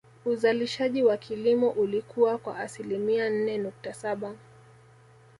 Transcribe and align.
Uzalishaji 0.25 1.03
wa 1.03 1.17
kilimo 1.17 1.69
ulikua 1.69 2.37
kwa 2.37 2.57
asilimia 2.59 3.29
nne 3.29 3.57
nukta 3.57 3.93
Saba 3.93 4.35